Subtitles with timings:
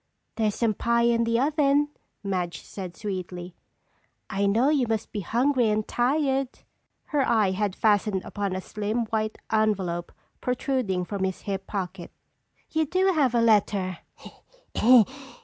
[0.35, 1.89] "There's some pie in the oven,"
[2.23, 3.53] Madge said sweetly.
[4.31, 6.47] "I know you must be hungry and tired."
[7.03, 10.11] Her eye had fastened upon a slim, white envelope
[10.41, 12.11] protruding from his hip pocket.
[12.71, 13.99] "You do have a letter!"